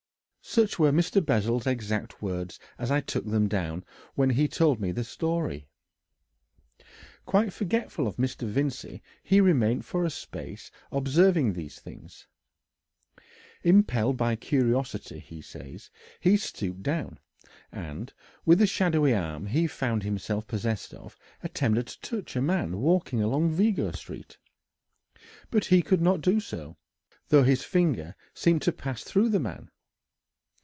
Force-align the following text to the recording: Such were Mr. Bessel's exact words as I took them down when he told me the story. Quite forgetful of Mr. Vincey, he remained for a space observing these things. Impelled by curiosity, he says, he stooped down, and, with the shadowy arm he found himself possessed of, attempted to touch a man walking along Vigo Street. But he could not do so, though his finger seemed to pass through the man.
Such 0.43 0.77
were 0.77 0.91
Mr. 0.91 1.25
Bessel's 1.25 1.65
exact 1.65 2.21
words 2.21 2.59
as 2.77 2.91
I 2.91 2.99
took 2.99 3.25
them 3.25 3.47
down 3.47 3.85
when 4.15 4.31
he 4.31 4.49
told 4.49 4.81
me 4.81 4.91
the 4.91 5.05
story. 5.05 5.69
Quite 7.25 7.53
forgetful 7.53 8.05
of 8.05 8.17
Mr. 8.17 8.45
Vincey, 8.49 9.01
he 9.23 9.39
remained 9.39 9.85
for 9.85 10.03
a 10.03 10.09
space 10.09 10.69
observing 10.91 11.53
these 11.53 11.79
things. 11.79 12.27
Impelled 13.63 14.17
by 14.17 14.35
curiosity, 14.35 15.19
he 15.19 15.41
says, 15.41 15.89
he 16.19 16.35
stooped 16.35 16.83
down, 16.83 17.19
and, 17.71 18.11
with 18.43 18.59
the 18.59 18.67
shadowy 18.67 19.13
arm 19.13 19.45
he 19.45 19.67
found 19.67 20.03
himself 20.03 20.47
possessed 20.47 20.93
of, 20.93 21.17
attempted 21.43 21.87
to 21.87 22.17
touch 22.17 22.35
a 22.35 22.41
man 22.41 22.81
walking 22.81 23.21
along 23.21 23.51
Vigo 23.51 23.91
Street. 23.93 24.37
But 25.49 25.65
he 25.65 25.81
could 25.81 26.01
not 26.01 26.19
do 26.19 26.41
so, 26.41 26.75
though 27.29 27.43
his 27.43 27.63
finger 27.63 28.15
seemed 28.33 28.63
to 28.63 28.73
pass 28.73 29.03
through 29.05 29.29
the 29.29 29.39
man. 29.39 29.69